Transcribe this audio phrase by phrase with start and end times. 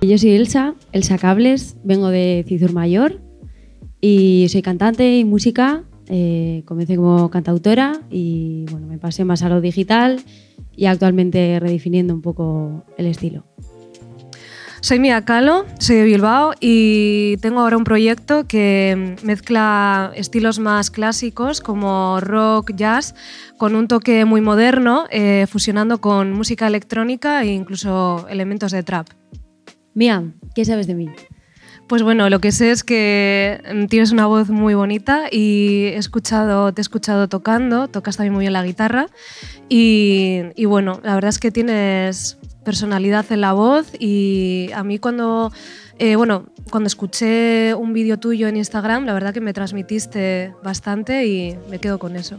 [0.00, 3.20] Yo soy Elsa, Elsa Cables, vengo de Cizur Mayor
[4.00, 5.84] y soy cantante y música.
[6.06, 10.22] Eh, comencé como cantautora y bueno, me pasé más a lo digital
[10.74, 13.44] y actualmente redefiniendo un poco el estilo.
[14.80, 20.90] Soy Mia Calo, soy de Bilbao y tengo ahora un proyecto que mezcla estilos más
[20.90, 23.14] clásicos como rock, jazz,
[23.56, 29.08] con un toque muy moderno, eh, fusionando con música electrónica e incluso elementos de trap.
[29.94, 30.22] Mia,
[30.54, 31.10] ¿qué sabes de mí?
[31.88, 35.96] Pues bueno, lo que sé es que mm, tienes una voz muy bonita y he
[35.96, 39.06] escuchado, te he escuchado tocando, tocas también muy bien la guitarra
[39.68, 44.98] y, y bueno, la verdad es que tienes personalidad en la voz y a mí
[44.98, 45.50] cuando,
[45.98, 51.26] eh, bueno, cuando escuché un vídeo tuyo en Instagram, la verdad que me transmitiste bastante
[51.26, 52.36] y me quedo con eso.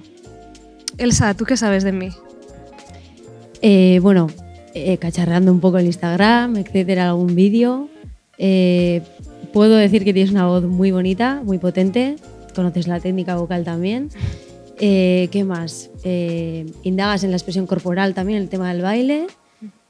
[1.00, 2.10] Elsa, ¿tú qué sabes de mí?
[3.64, 4.28] Eh, bueno,
[4.76, 7.90] eh, cacharreando un poco el Instagram, etcétera, algún vídeo.
[8.38, 9.02] Eh,
[9.52, 12.18] puedo decir que tienes una voz muy bonita, muy potente.
[12.54, 14.10] Conoces la técnica vocal también.
[14.78, 15.90] ¿Qué más?
[16.84, 19.28] Indagas en la expresión corporal también, el tema del baile.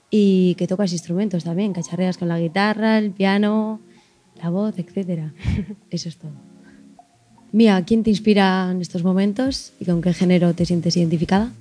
[0.10, 3.80] Y que tocas instrumentos también, cacharreas con la guitarra, el piano,
[4.42, 5.34] la voz, etcétera.
[5.90, 6.32] Eso es todo.
[7.52, 11.52] Mía, ¿quién te inspira en estos momentos y con qué género te sientes identificada?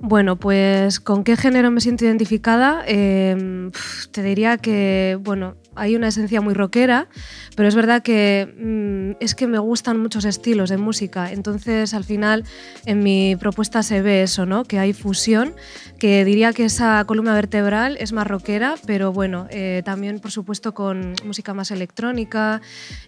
[0.00, 3.70] Bueno, pues con qué género me siento identificada, Eh,
[4.10, 7.08] te diría que, bueno, hay una esencia muy rockera,
[7.56, 12.04] pero es verdad que mm, es que me gustan muchos estilos de música, entonces al
[12.04, 12.44] final
[12.86, 14.64] en mi propuesta se ve eso, ¿no?
[14.64, 15.54] Que hay fusión,
[15.98, 20.74] que diría que esa columna vertebral es más rockera, pero bueno, eh, también por supuesto
[20.74, 22.60] con música más electrónica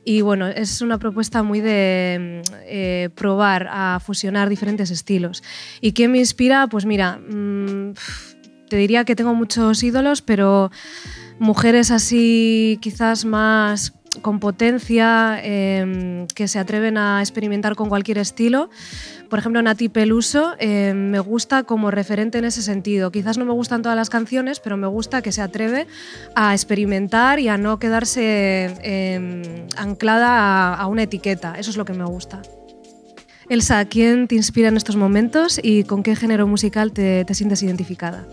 [0.04, 5.42] y bueno, es una propuesta muy de mm, eh, probar a fusionar diferentes estilos.
[5.80, 6.66] ¿Y quién me inspira?
[6.66, 7.94] Pues mira, mm,
[8.68, 10.70] te diría que tengo muchos ídolos, pero
[11.38, 13.92] mujeres así quizás más
[14.22, 18.70] con potencia, eh, que se atreven a experimentar con cualquier estilo.
[19.28, 23.10] Por ejemplo, Nati Peluso eh, me gusta como referente en ese sentido.
[23.10, 25.86] Quizás no me gustan todas las canciones, pero me gusta que se atreve
[26.34, 31.54] a experimentar y a no quedarse eh, anclada a, una etiqueta.
[31.58, 32.42] Eso es lo que me gusta.
[33.48, 38.26] Elsa, ¿quién te inspira en estos momentos y con qué género musical te sientes identificada?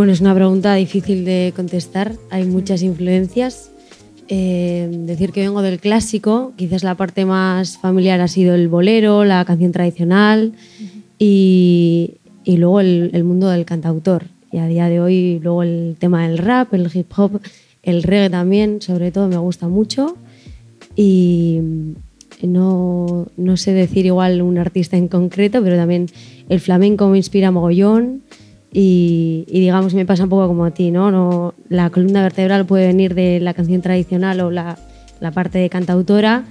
[0.00, 2.14] Bueno, es una pregunta difícil de contestar.
[2.30, 3.70] Hay muchas influencias.
[4.28, 9.26] Eh, decir que vengo del clásico, quizás la parte más familiar ha sido el bolero,
[9.26, 10.54] la canción tradicional
[11.18, 12.12] y,
[12.44, 14.24] y luego el, el mundo del cantautor.
[14.50, 17.38] Y a día de hoy luego el tema del rap, el hip hop,
[17.82, 20.16] el reggae también, sobre todo me gusta mucho.
[20.96, 21.60] Y
[22.42, 26.06] no, no sé decir igual un artista en concreto, pero también
[26.48, 28.22] el flamenco me inspira mogollón.
[28.72, 31.10] Y, y, digamos, me pasa un poco como a ti, ¿no?
[31.10, 34.78] no la columna vertebral puede venir de la canción tradicional o la,
[35.20, 36.44] la parte de cantautora,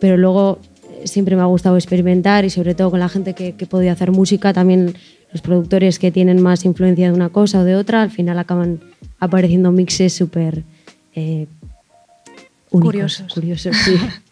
[0.00, 0.58] pero luego
[1.04, 4.10] siempre me ha gustado experimentar y sobre todo con la gente que, que podía hacer
[4.10, 4.94] música, también
[5.32, 8.80] los productores que tienen más influencia de una cosa o de otra, al final acaban
[9.18, 10.62] apareciendo mixes súper
[11.14, 11.46] eh,
[12.70, 13.32] Curiosos.
[13.32, 13.96] curiosos sí.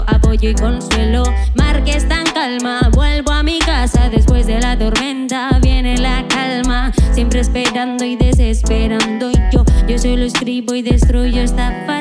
[0.00, 1.24] apoyo y consuelo.
[1.54, 5.58] Mar que está en calma, vuelvo a mi casa después de la tormenta.
[5.60, 9.30] Viene la calma, siempre esperando y desesperando.
[9.30, 11.91] Y yo, yo solo escribo y destruyo esta farsa.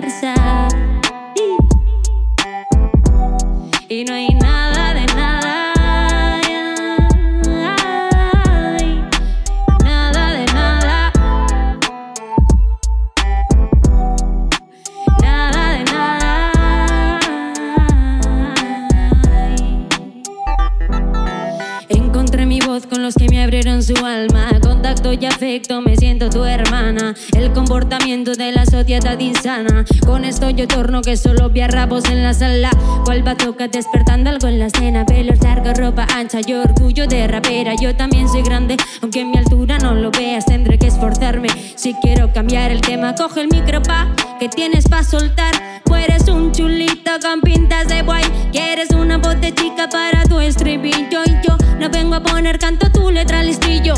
[25.11, 27.13] Y afecto, me siento tu hermana.
[27.35, 29.83] El comportamiento de la sociedad insana.
[30.05, 32.69] Con esto yo torno que solo vi rabos en la sala.
[33.03, 35.05] Cual toca despertando algo en la escena.
[35.05, 37.73] Pelos largos, ropa ancha y orgullo de rapera.
[37.79, 40.45] Yo también soy grande, aunque en mi altura no lo veas.
[40.45, 43.13] Tendré que esforzarme si quiero cambiar el tema.
[43.13, 44.07] Coge el micro pa,
[44.39, 45.53] que tienes pa soltar.
[46.01, 48.23] Eres un chulito con pintas de guay.
[48.51, 51.21] Quieres una voz de chica para tu estribillo.
[51.27, 53.93] Y yo no vengo a poner canto tu letra listillo.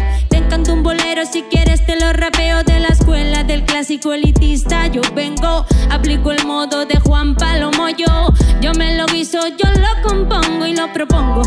[1.32, 4.88] Si quieres te lo rapeo de la escuela del clásico elitista.
[4.88, 7.88] Yo vengo, aplico el modo de Juan Palomo.
[7.90, 11.42] Yo, yo me lo guiso, yo lo compongo y lo propongo.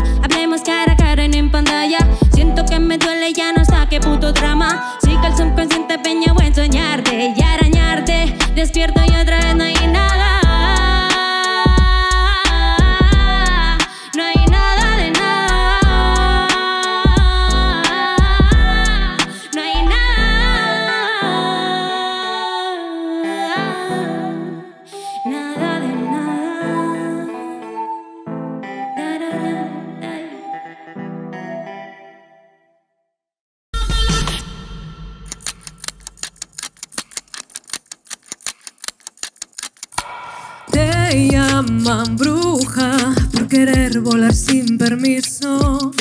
[41.67, 45.91] Llaman bruja por querer volar sin permiso.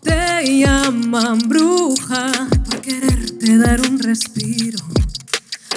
[0.00, 2.30] Te llaman bruja
[2.66, 4.78] por quererte dar un respiro.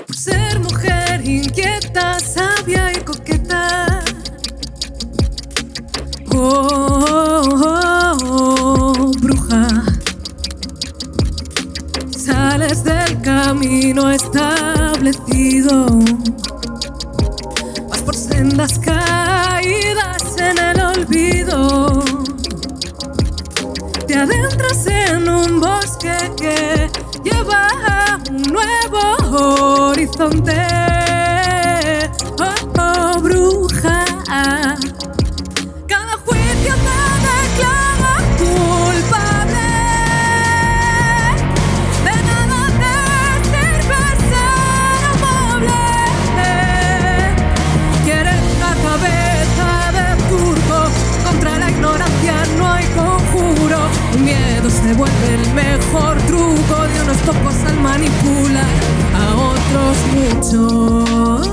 [0.05, 4.03] Por ser mujer inquieta, sabia y coqueta.
[6.31, 7.41] Oh,
[8.23, 9.67] oh, bruja.
[12.15, 14.74] Sales del camino establecido.
[30.07, 30.29] Oh,
[32.77, 34.05] oh, bruja.
[35.87, 39.71] Cada juicio te declara culpable.
[42.05, 42.93] De nada te
[43.49, 45.81] sirve ser amable.
[48.03, 49.67] Quieres la cabeza
[49.97, 50.77] de turco.
[51.25, 53.79] Contra la ignorancia no hay conjuro.
[54.13, 58.94] El miedo se vuelve el mejor truco de unos pocos al manipular
[60.13, 61.49] muchos.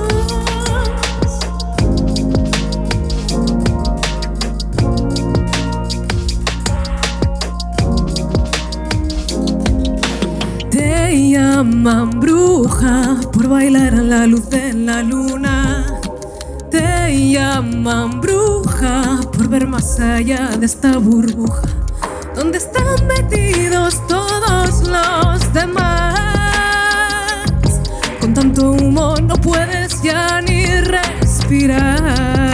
[10.70, 15.86] Te llaman bruja por bailar a la luz de la luna.
[16.70, 21.62] Te llaman bruja por ver más allá de esta burbuja.
[22.34, 26.01] Donde están metidos todos los demás.
[28.34, 32.51] Tanto humo no puedes ya ni respirar.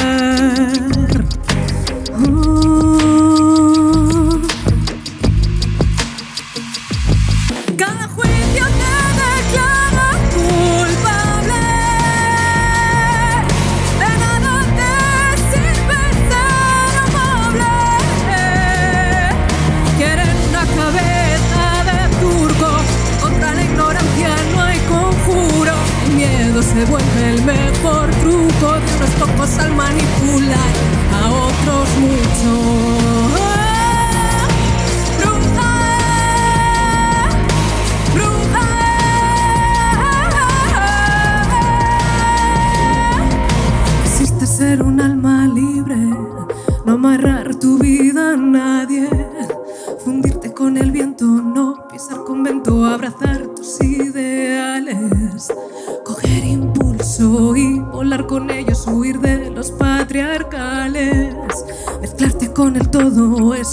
[26.78, 30.72] Se vuelve el mejor truco de unos pocos al manipular
[31.12, 32.87] a otros muchos.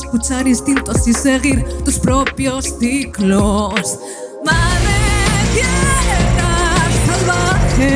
[0.06, 4.00] Escuchar instintos y seguir tus propios ciclos.
[4.44, 4.98] Madre
[5.54, 7.94] tierra salvaje,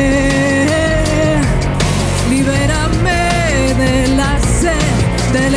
[2.29, 5.53] libérame de la sed del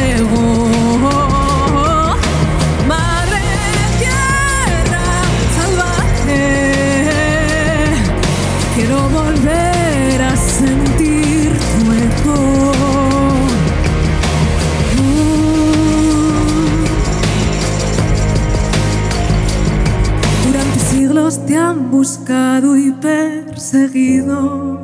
[21.75, 24.81] buscado y perseguido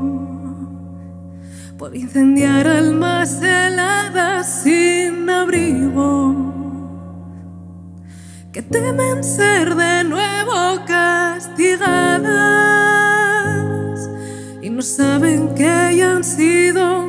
[1.76, 6.34] por incendiar almas heladas sin abrigo
[8.52, 11.88] que temen ser de nuevo castigadas
[14.62, 17.07] y no saben que ya han sido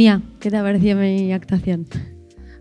[0.00, 1.86] Mía, ¿qué te ha parecido mi actuación?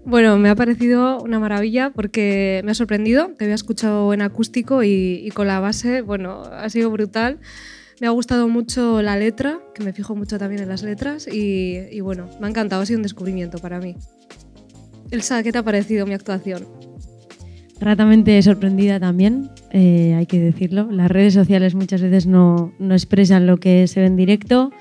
[0.03, 3.31] Bueno, me ha parecido una maravilla porque me ha sorprendido.
[3.37, 7.39] Te había escuchado en acústico y, y, con la base, bueno, ha sido brutal.
[8.01, 11.77] Me ha gustado mucho la letra, que me fijo mucho también en las letras y,
[11.89, 13.95] y bueno, me ha encantado, ha sido un descubrimiento para mí.
[15.09, 16.67] Elsa, ¿qué te ha parecido mi actuación?
[17.79, 20.91] Gratamente sorprendida también, eh, hay que decirlo.
[20.91, 24.71] Las redes sociales muchas veces no, no expresan lo que se ve en directo.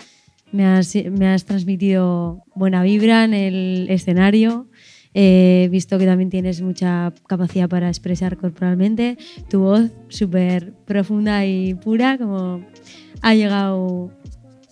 [0.53, 4.69] Me has, me has, transmitido buena vibra en el escenario.
[5.15, 9.19] He eh, visto que también tienes mucha capacidad para expresar corporalmente.
[9.49, 12.63] Tu voz súper profunda y pura, como
[13.23, 14.11] ha llegado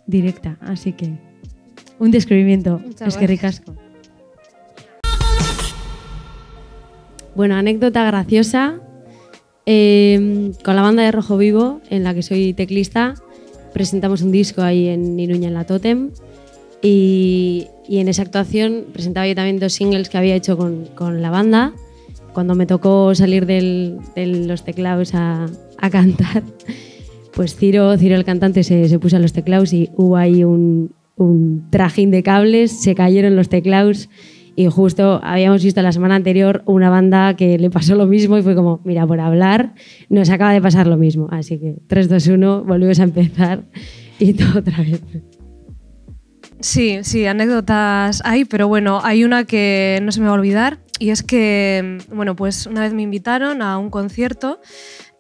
[0.06, 0.58] directa.
[0.60, 1.12] Así que
[1.98, 2.80] un descubrimiento.
[3.04, 3.74] es que ricasco.
[7.34, 8.80] Bueno, anécdota graciosa.
[9.66, 13.14] Eh, con la banda de Rojo Vivo, en la que soy teclista,
[13.76, 16.10] presentamos un disco ahí en Iruña, en la Totem.
[16.80, 21.28] Y, en esa actuación presentaba yo también dos singles que había hecho con, con la
[21.28, 21.74] banda.
[22.32, 23.98] Cuando me tocó salir de
[24.46, 25.44] los teclados a,
[25.76, 26.42] a, cantar,
[27.34, 30.92] pues Ciro, Ciro el cantante, se, se, puso a los teclados y hubo ahí un,
[31.16, 34.08] un trajín de cables, se cayeron los teclados
[34.56, 38.42] y justo habíamos visto la semana anterior una banda que le pasó lo mismo y
[38.42, 39.74] fue como, mira, por hablar
[40.08, 41.28] nos acaba de pasar lo mismo.
[41.30, 43.64] Así que 3, 2, 1, volvemos a empezar
[44.18, 45.02] y todo otra vez.
[46.60, 50.78] Sí, sí, anécdotas hay, pero bueno, hay una que no se me va a olvidar
[50.98, 54.58] y es que, bueno, pues una vez me invitaron a un concierto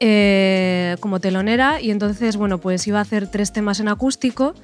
[0.00, 4.54] eh, como telonera y entonces, bueno, pues iba a hacer tres temas en acústico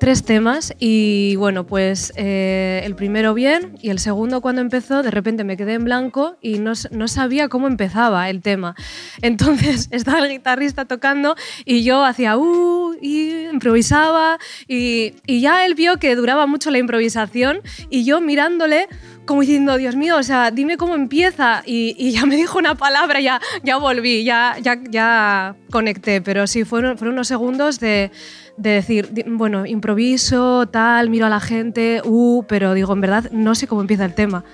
[0.00, 5.10] tres temas y bueno, pues eh, el primero bien y el segundo cuando empezó de
[5.10, 8.74] repente me quedé en blanco y no, no, sabía cómo empezaba el tema.
[9.22, 15.74] Entonces estaba el guitarrista tocando y yo hacía uh y improvisaba y, y ya él
[15.74, 18.88] vio que duraba mucho la improvisación y yo mirándole
[19.30, 21.62] como diciendo, Dios mío, o sea, dime cómo empieza.
[21.64, 26.20] Y, ya me dijo una palabra, ya, ya volví, ya, ya, conecté.
[26.20, 28.10] Pero sí, fueron, fueron unos segundos de,
[28.56, 33.54] de decir, bueno, improviso, tal, miro a la gente, uh, pero digo, en verdad no
[33.54, 34.44] sé cómo empieza el tema.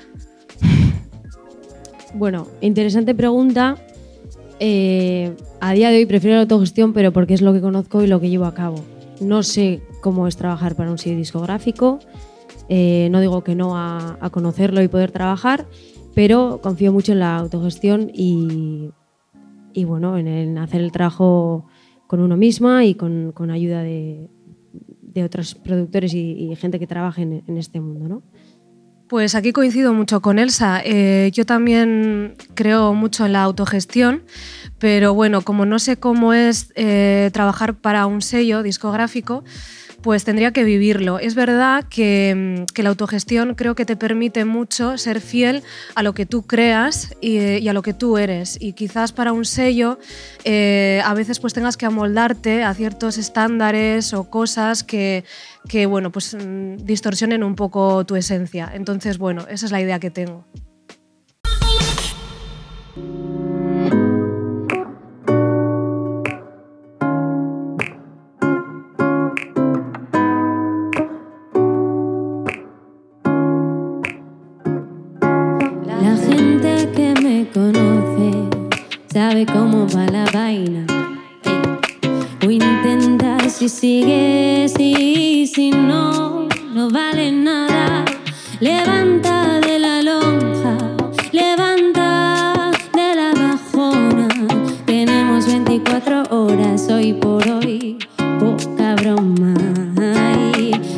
[2.14, 3.76] Bueno, interesante pregunta.
[4.58, 8.06] Eh, a día de hoy prefiero la autogestión, pero porque es lo que conozco y
[8.06, 8.82] lo que llevo a cabo.
[9.20, 11.98] No sé cómo es trabajar para un sello discográfico,
[12.68, 15.66] eh, no digo que no a, conocerlo y poder trabajar,
[16.14, 18.90] pero confío mucho en la autogestión y,
[19.84, 21.66] bueno, en, hacer el trabajo
[22.06, 24.28] con uno misma y con, ayuda de,
[25.24, 28.22] otros productores y, gente que trabaje en, en este mundo, ¿no?
[29.08, 30.80] Pues aquí coincido mucho con Elsa.
[30.84, 34.22] Eh, yo también creo mucho en la autogestión,
[34.80, 39.44] pero bueno, como no sé cómo es eh, trabajar para un sello discográfico,
[40.06, 41.18] pues tendría que vivirlo.
[41.18, 45.64] Es verdad que, que, la autogestión creo que te permite mucho ser fiel
[45.96, 48.56] a lo que tú creas y, y a lo que tú eres.
[48.60, 49.98] Y quizás para un sello
[50.44, 55.24] eh, a veces pues tengas que amoldarte a ciertos estándares o cosas que,
[55.68, 58.70] que bueno, pues mm, distorsionen un poco tu esencia.
[58.72, 60.46] Entonces, bueno, esa es la idea que tengo.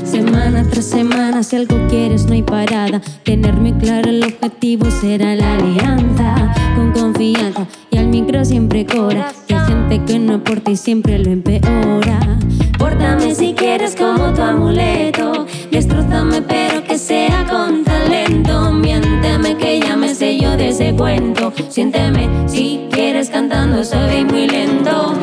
[0.04, 3.00] Semana tras semana, si algo quieres, no hay parada.
[3.24, 7.66] Tener muy claro el objetivo será la alianza con confianza
[8.08, 9.32] micro siempre cobra.
[9.46, 12.38] Que hay gente que no aporta y siempre lo empeora.
[12.78, 15.46] Pórtame si quieres como tu amuleto.
[15.70, 18.72] Destrozame pero que sea con talento.
[18.72, 21.52] Miénteme que ya me sé yo de ese cuento.
[21.68, 25.14] Siénteme si quieres cantando suave y muy lento.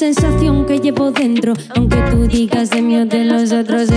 [0.00, 1.52] Sensación que llevo dentro.
[1.76, 3.90] Aunque tú digas de mí o de los otros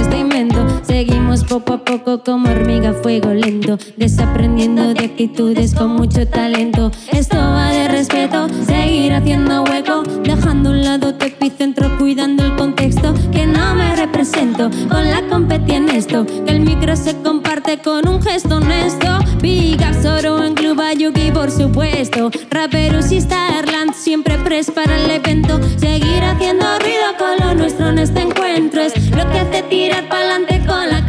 [1.59, 3.77] poco a poco como hormiga fuego lento.
[3.95, 6.91] Desaprendiendo de actitudes con mucho talento.
[7.11, 10.01] Esto va de respeto, seguir haciendo hueco.
[10.23, 13.13] Dejando a un lado tu epicentro, cuidando el contexto.
[13.31, 16.25] Que no me represento con la competi en esto.
[16.25, 19.19] Que el micro se comparte con un gesto honesto.
[19.39, 22.31] Big Soro en Club Ayuki, por supuesto.
[22.49, 25.59] Raperos y Starland siempre pres para el evento.
[25.77, 30.59] Seguir haciendo ruido con lo nuestro en este encuentro es lo que hace tirar pa'lante
[30.65, 31.02] con la.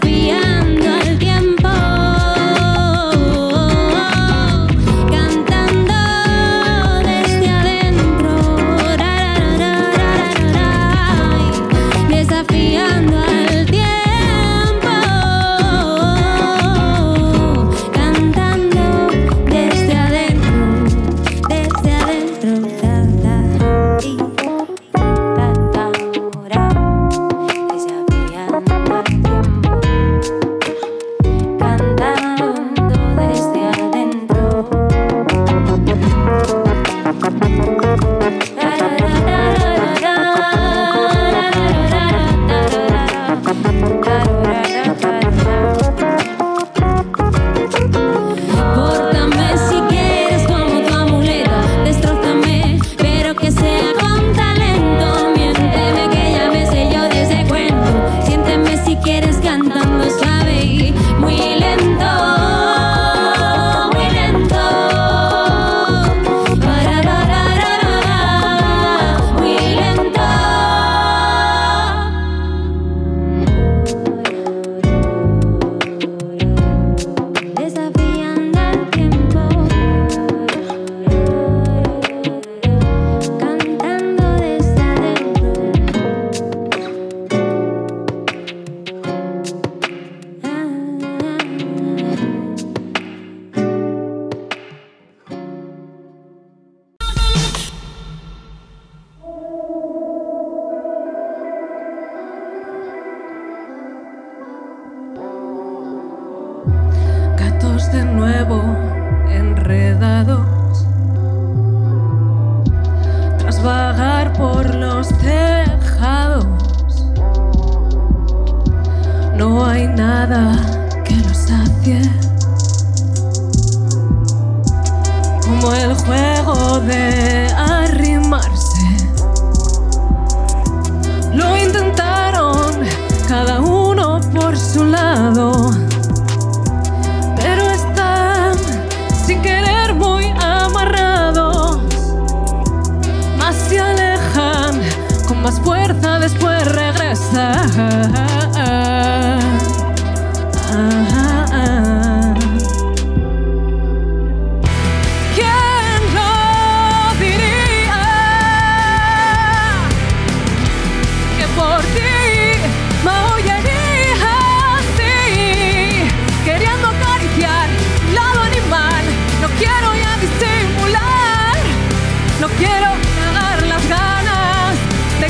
[0.00, 0.73] Desafiando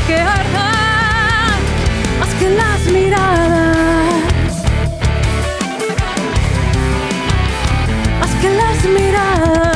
[0.06, 1.60] que ardan
[2.20, 4.54] más que las miradas,
[8.20, 9.74] más que las miradas.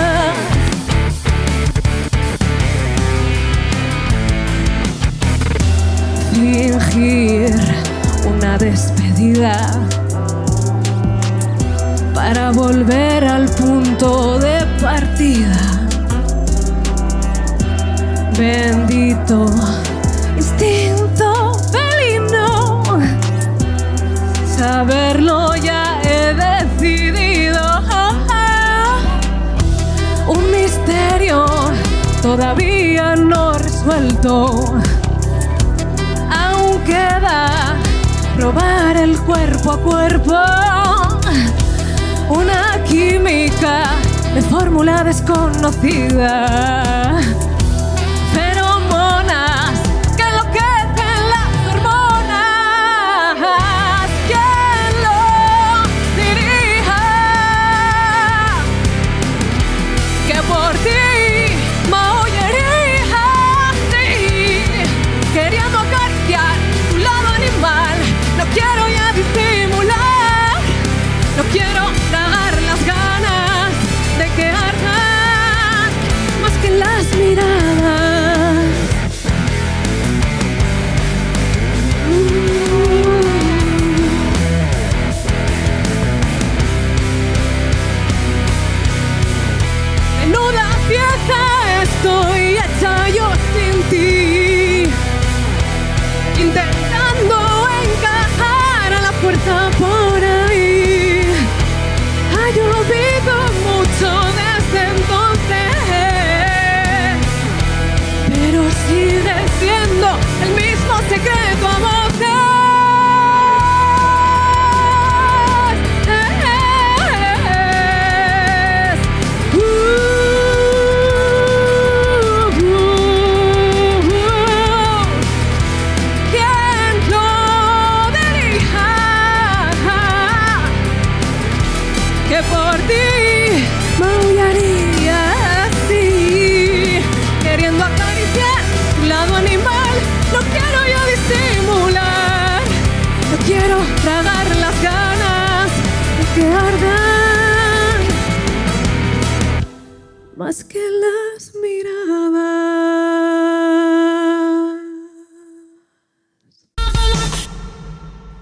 [6.33, 7.55] fingir
[8.27, 9.57] una despedida
[12.15, 15.57] para volver al punto de partida.
[18.37, 19.47] Bendito
[24.69, 27.65] saberlo ya he decidido.
[30.27, 31.47] Un misterio
[32.21, 34.35] todavía no resuelto
[36.43, 37.77] aún queda
[38.37, 40.37] probar el cuerpo a cuerpo.
[42.29, 43.77] Una química
[44.35, 46.98] de fórmula desconocida.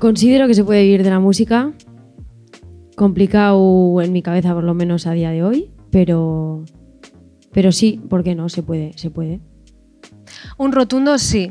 [0.07, 1.73] Considero que se puede vivir de la música.
[2.95, 6.65] Complicado en mi cabeza, por lo menos a día de hoy, pero,
[7.51, 8.49] pero sí, ¿por qué no?
[8.49, 9.41] Se puede, se puede.
[10.59, 11.51] Un rotundo sí.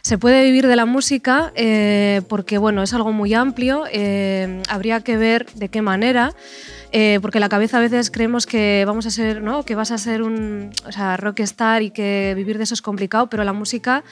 [0.00, 5.00] Se puede vivir de la música eh, porque bueno, es algo muy amplio, eh, habría
[5.00, 6.32] que ver de qué manera,
[6.92, 9.64] eh, porque la cabeza a veces creemos que vamos a ser, ¿no?
[9.64, 13.28] que vas a ser un o sea, rockstar y que vivir de eso es complicado,
[13.28, 14.02] pero la música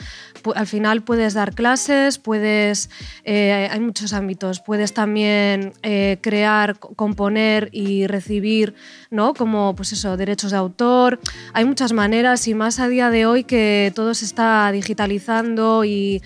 [0.54, 2.88] al final puedes dar clases, puedes,
[3.24, 8.74] eh, hay muchos ámbitos, puedes también eh, crear, co- componer y recibir,
[9.10, 9.34] ¿no?
[9.34, 11.18] Como pues eso, derechos de autor.
[11.52, 16.22] Hay muchas maneras y más a día de hoy que todo se está digitalizando y,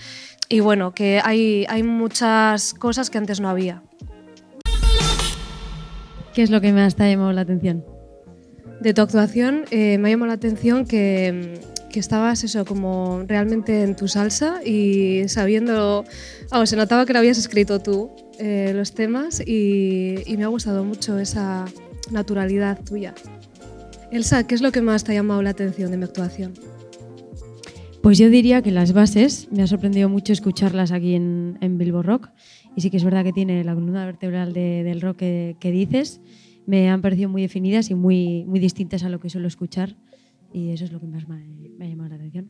[0.49, 3.81] y bueno, que hay, hay muchas cosas que antes no había.
[6.33, 7.85] ¿Qué es lo que más te ha llamado la atención?
[8.81, 11.59] De tu actuación eh, me ha llamado la atención que,
[11.91, 16.05] que estabas eso, como realmente en tu salsa y sabiendo,
[16.49, 20.47] vamos, se notaba que lo habías escrito tú, eh, los temas, y, y me ha
[20.47, 21.65] gustado mucho esa
[22.11, 23.13] naturalidad tuya.
[24.11, 26.53] Elsa, ¿qué es lo que más te ha llamado la atención de mi actuación?
[28.01, 32.03] Pues yo diría que las bases, me ha sorprendido mucho escucharlas aquí en, en Bilbo
[32.03, 32.29] Rock
[32.75, 36.21] y sí que es verdad que tiene la columna vertebral del rock que, dices,
[36.65, 39.95] me han parecido muy definidas y muy, muy distintas a lo que suelo escuchar
[40.51, 42.49] y eso es lo que más me, me ha llamado la atención.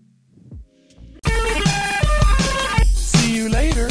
[3.23, 3.87] See you later.